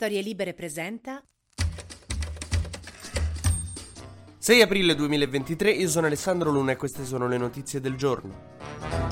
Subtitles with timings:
[0.00, 1.20] Storie Libere presenta
[4.38, 9.07] 6 aprile 2023, io sono Alessandro Luna e queste sono le notizie del giorno.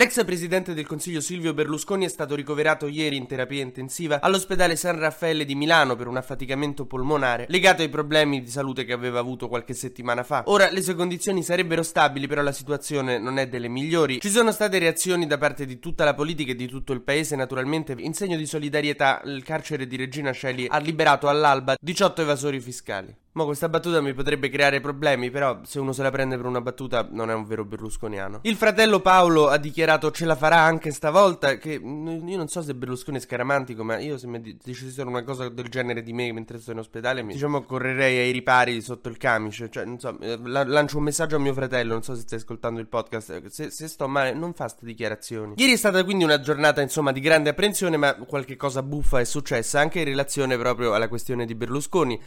[0.00, 4.98] L'ex presidente del Consiglio Silvio Berlusconi è stato ricoverato ieri in terapia intensiva all'ospedale San
[4.98, 9.46] Raffaele di Milano per un affaticamento polmonare legato ai problemi di salute che aveva avuto
[9.46, 10.44] qualche settimana fa.
[10.46, 14.20] Ora le sue condizioni sarebbero stabili, però la situazione non è delle migliori.
[14.20, 17.36] Ci sono state reazioni da parte di tutta la politica e di tutto il paese,
[17.36, 22.58] naturalmente in segno di solidarietà il carcere di Regina Celi ha liberato all'alba 18 evasori
[22.58, 23.14] fiscali.
[23.32, 26.60] Ma questa battuta mi potrebbe creare problemi, però se uno se la prende per una
[26.60, 28.40] battuta non è un vero berlusconiano.
[28.42, 32.74] Il fratello Paolo ha dichiarato ce la farà anche stavolta, che io non so se
[32.74, 36.58] Berlusconi è scaramantico, ma io se mi dicessero una cosa del genere di me mentre
[36.58, 40.36] sto in ospedale, mi, diciamo correrei ai ripari sotto il camice, cioè non so, eh,
[40.42, 43.86] lancio un messaggio a mio fratello, non so se stai ascoltando il podcast, se, se
[43.86, 45.54] sto male non fa queste dichiarazioni.
[45.56, 49.24] Ieri è stata quindi una giornata insomma di grande apprensione, ma qualche cosa buffa è
[49.24, 52.20] successa anche in relazione proprio alla questione di Berlusconi.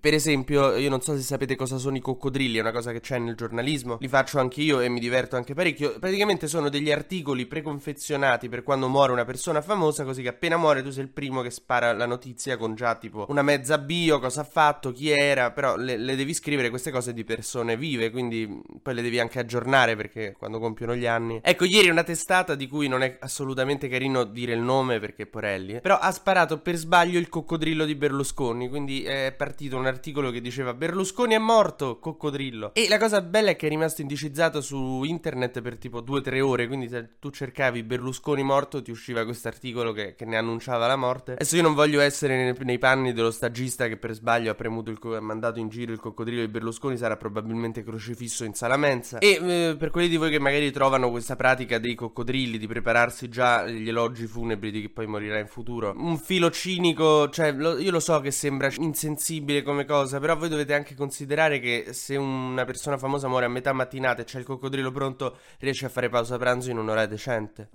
[0.00, 3.00] Per esempio, io non so se sapete cosa sono i coccodrilli, è una cosa che
[3.00, 3.98] c'è nel giornalismo.
[4.00, 5.98] Li faccio anche io e mi diverto anche parecchio.
[5.98, 10.82] Praticamente sono degli articoli preconfezionati per quando muore una persona famosa, così che appena muore
[10.82, 14.40] tu sei il primo che spara la notizia con già tipo una mezza bio, cosa
[14.40, 18.62] ha fatto, chi era, però le, le devi scrivere queste cose di persone vive, quindi
[18.82, 21.40] poi le devi anche aggiornare perché quando compiono gli anni.
[21.42, 25.74] Ecco, ieri una testata di cui non è assolutamente carino dire il nome perché porelli,
[25.74, 30.30] eh, però ha sparato per sbaglio il coccodrillo di Berlusconi, quindi è partito un articolo
[30.30, 32.74] che diceva Berlusconi è morto, coccodrillo.
[32.74, 36.66] E la cosa bella è che è rimasto indicizzato su internet per tipo 2-3 ore,
[36.66, 40.96] quindi se tu cercavi Berlusconi morto ti usciva questo articolo che, che, ne annunciava la
[40.96, 41.32] morte.
[41.32, 44.90] Adesso io non voglio essere nei, nei panni dello stagista che per sbaglio ha premuto
[44.90, 48.76] il co- ha mandato in giro il coccodrillo di Berlusconi, sarà probabilmente crocifisso in sala
[48.76, 49.18] mensa.
[49.18, 53.28] E eh, per quelli di voi che magari trovano questa pratica dei coccodrilli, di prepararsi
[53.28, 57.78] già gli elogi funebri di chi poi morirà in futuro, un filo cinico, cioè lo,
[57.78, 62.16] io lo so che sembra insensibile come cosa, però voi dovete anche considerare che se
[62.16, 66.08] una persona famosa muore a metà mattinata e c'è il coccodrillo pronto, riesce a fare
[66.08, 67.70] pausa pranzo in un'ora decente.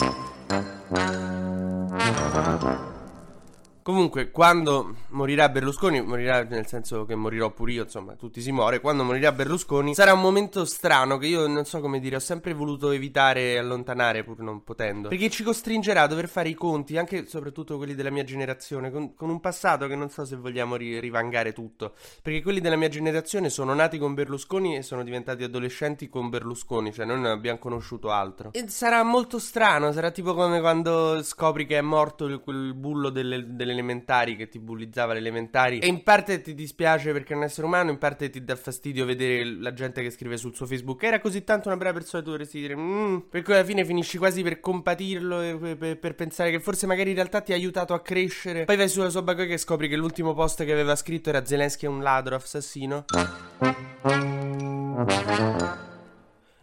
[3.85, 8.79] Comunque, quando morirà Berlusconi, morirà nel senso che morirò pure io, insomma, tutti si muore.
[8.79, 12.53] Quando morirà Berlusconi sarà un momento strano che io non so come dire, ho sempre
[12.53, 15.09] voluto evitare e allontanare pur non potendo.
[15.09, 18.89] Perché ci costringerà a dover fare i conti, anche e soprattutto quelli della mia generazione,
[18.89, 21.93] con, con, un passato che non so se vogliamo ri- rivangare tutto.
[22.23, 26.91] Perché quelli della mia generazione sono nati con Berlusconi e sono diventati adolescenti con Berlusconi,
[26.91, 28.49] cioè non abbiamo conosciuto altro.
[28.53, 33.55] E sarà molto strano, sarà tipo come quando scopri che è morto quel bullo delle,
[33.55, 35.79] delle elementari che ti bullizzava alle elementari.
[35.79, 39.05] E in parte ti dispiace perché è un essere umano, in parte ti dà fastidio
[39.05, 41.03] vedere la gente che scrive sul suo Facebook.
[41.03, 44.17] Era così tanto una brava persona tu dovresti dire mm, per cui alla fine finisci
[44.17, 47.93] quasi per compatirlo e per, per, pensare che forse magari in realtà ti ha aiutato
[47.93, 48.65] a crescere.
[48.65, 51.85] Poi vai sulla sua bagoia e scopri che l'ultimo post che aveva scritto era Zelensky
[51.85, 53.05] è un ladro assassino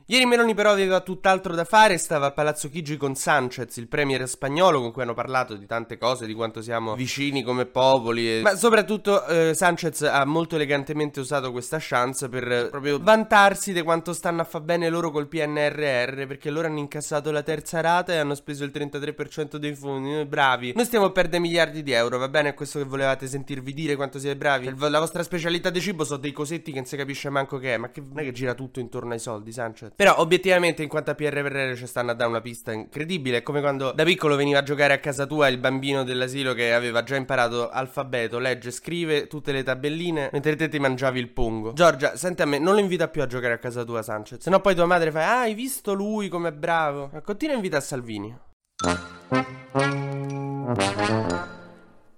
[0.07, 4.29] Ieri Meloni però aveva tutt'altro da fare, stava a Palazzo Chigi con Sanchez, il premier
[4.29, 8.41] spagnolo con cui hanno parlato di tante cose, di quanto siamo vicini come popoli, e...
[8.41, 13.81] ma soprattutto eh, Sanchez ha molto elegantemente usato questa chance per eh, proprio vantarsi di
[13.83, 18.13] quanto stanno a fa bene loro col PNRR, perché loro hanno incassato la terza rata
[18.13, 20.73] e hanno speso il 33% dei fondi, noi bravi.
[20.75, 22.51] Noi stiamo a perdere miliardi di euro, va bene?
[22.51, 24.75] È questo che volevate sentirvi dire quanto siete bravi?
[24.77, 27.77] La vostra specialità di cibo sono dei cosetti che non si capisce manco che è,
[27.77, 29.92] ma che non è che gira tutto intorno ai soldi, Sanchez.
[29.95, 33.39] Però obiettivamente in quanto a PRR ci stanno a dare una pista incredibile.
[33.39, 36.73] È come quando da piccolo veniva a giocare a casa tua il bambino dell'asilo che
[36.73, 41.73] aveva già imparato alfabeto, legge, scrive tutte le tabelline, mentre te ti mangiavi il pongo.
[41.73, 44.43] Giorgia, senti a me, non lo invita più a giocare a casa tua Sanchez.
[44.43, 47.11] Se no poi tua madre fa, ah hai visto lui com'è bravo.
[47.13, 48.37] Ma continua a invitare Salvini.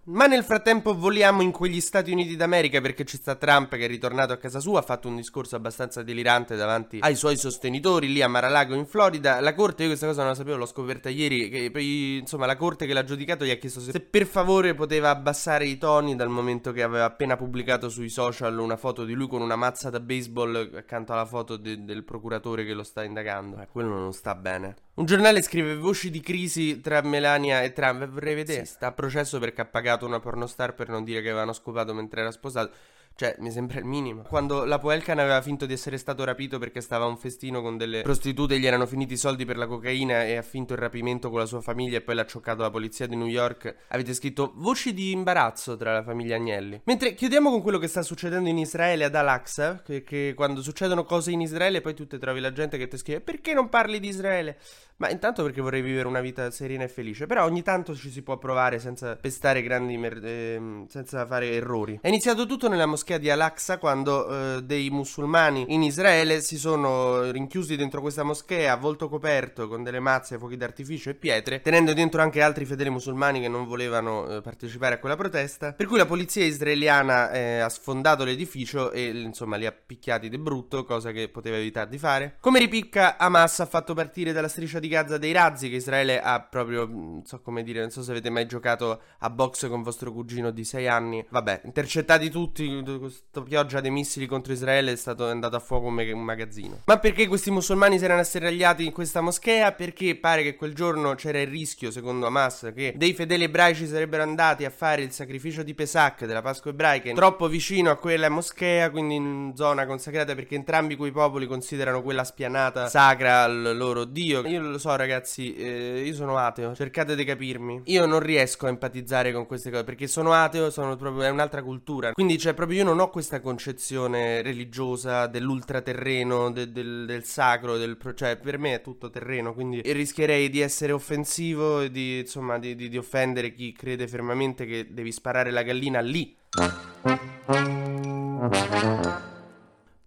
[0.06, 3.88] Ma nel frattempo voliamo in quegli Stati Uniti d'America perché ci sta Trump che è
[3.88, 8.20] ritornato a casa sua, ha fatto un discorso abbastanza delirante davanti ai suoi sostenitori lì
[8.20, 9.41] a Mar-a-Lago in Florida.
[9.41, 12.56] La corte, io questa cosa non la sapevo, l'ho scoperta ieri, che poi insomma la
[12.56, 16.14] corte che l'ha giudicato gli ha chiesto se, se per favore poteva abbassare i toni
[16.17, 19.88] dal momento che aveva appena pubblicato sui social una foto di lui con una mazza
[19.88, 23.58] da baseball accanto alla foto de- del procuratore che lo sta indagando.
[23.58, 24.76] Eh, quello non sta bene.
[24.96, 28.06] Un giornale scrive voci di crisi tra Melania e Trump.
[28.06, 28.64] Vorrei vedere.
[28.64, 28.75] Sì.
[28.75, 32.20] Sta a processo perché ha pagato una pornostar per non dire che avevano scopato mentre
[32.23, 32.73] era sposato.
[33.17, 34.23] Cioè, mi sembra il minimo.
[34.23, 37.76] Quando la Poelcan aveva finto di essere stato rapito perché stava a un festino con
[37.76, 41.31] delle prostitute, gli erano finiti i soldi per la cocaina e ha finto il rapimento
[41.31, 44.52] con la sua famiglia e poi l'ha cioccato la polizia di New York, avete scritto
[44.56, 46.81] voci di imbarazzo tra la famiglia Agnelli.
[46.85, 51.05] Mentre chiudiamo con quello che sta succedendo in Israele ad Al-Aqsa, che, che quando succedono
[51.05, 54.00] cose in Israele poi tu ti trovi la gente che ti scrive perché non parli
[54.00, 54.58] di Israele?
[54.96, 58.23] Ma intanto perché vorrei vivere una vita serena e felice, però ogni tanto ci si
[58.23, 61.99] può provare senza pestare grandi mer- eh, senza fare errori.
[62.00, 67.31] È iniziato tutto nella moschea di Al-Aqsa quando eh, dei musulmani in Israele si sono
[67.32, 71.93] rinchiusi dentro questa moschea a volto coperto con delle mazze, fuochi d'artificio e pietre, tenendo
[71.93, 75.99] dentro anche altri fedeli musulmani che non volevano eh, partecipare a quella protesta, per cui
[75.99, 81.11] la polizia israeliana eh, ha sfondato l'edificio e insomma li ha picchiati di brutto, cosa
[81.11, 82.37] che poteva evitare di fare.
[82.38, 86.40] Come ripicca Hamas ha fatto partire dalla striscia di Gaza dei razzi che Israele ha
[86.40, 90.12] proprio, non so come dire, non so se avete mai giocato a box con vostro
[90.12, 91.25] cugino di 6 anni.
[91.28, 95.98] Vabbè, intercettati tutti, questa pioggia dei missili contro Israele è stato andato a fuoco un,
[95.98, 96.82] un magazzino.
[96.84, 99.72] Ma perché questi musulmani si erano asserragliati in questa moschea?
[99.72, 104.22] Perché pare che quel giorno c'era il rischio, secondo Hamas, che dei fedeli ebraici sarebbero
[104.22, 108.90] andati a fare il sacrificio di Pesach della Pasqua ebraica troppo vicino a quella moschea,
[108.90, 114.46] quindi in zona consacrata perché entrambi quei popoli considerano quella spianata sacra al loro dio.
[114.46, 116.75] Io lo so, ragazzi, eh, io sono ateo.
[116.75, 117.82] Cercate di capirmi.
[117.85, 121.62] Io non riesco a empatizzare con queste cose perché sono ateo, sono proprio, è un'altra
[121.62, 122.12] cultura.
[122.12, 127.97] Quindi, cioè, proprio io non ho questa concezione religiosa dell'ultraterreno, de, del, del sacro, del,
[128.15, 129.55] cioè, per me è tutto terreno.
[129.55, 134.67] Quindi rischierei di essere offensivo e di, insomma, di, di, di offendere chi crede fermamente
[134.67, 136.37] che devi sparare la gallina lì.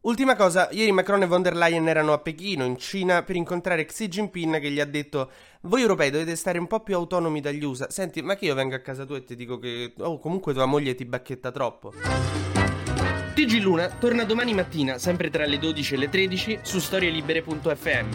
[0.07, 3.83] Ultima cosa, ieri Macron e von der Leyen erano a Pechino, in Cina, per incontrare
[3.83, 5.30] Xi Jinping che gli ha detto
[5.63, 7.89] voi europei dovete stare un po' più autonomi dagli USA.
[7.89, 9.94] Senti, ma che io vengo a casa tua e ti dico che...
[9.98, 11.92] Oh, comunque tua moglie ti bacchetta troppo.
[13.36, 18.07] TG Luna torna domani mattina, sempre tra le 12 e le 13, su storielibere.fm.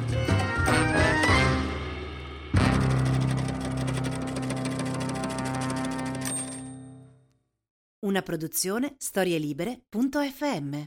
[7.99, 10.87] Una produzione storielibere.fm